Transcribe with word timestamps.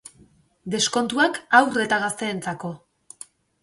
Deskontuak 0.75 1.39
haur 1.59 1.79
eta 1.87 2.03
gazteentzako 2.09 2.77